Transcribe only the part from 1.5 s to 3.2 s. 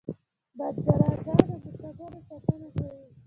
مسافرو ساتنه کوي.